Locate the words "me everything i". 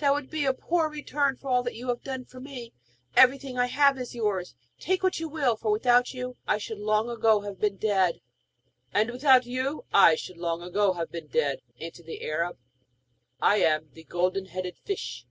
2.40-3.66